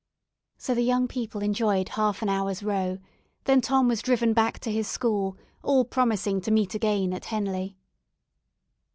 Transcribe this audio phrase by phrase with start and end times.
[0.57, 2.97] So the young people enjoyed a half hour's row;
[3.43, 7.77] then Tom was driven back to his school, all promising to meet again at Henley.